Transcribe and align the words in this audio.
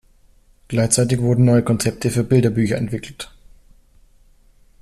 Gleichzeitig 0.67 1.21
wurden 1.21 1.45
neue 1.45 1.61
Konzepte 1.61 2.09
für 2.09 2.23
Bilderbücher 2.23 2.75
entwickelt. 2.75 3.31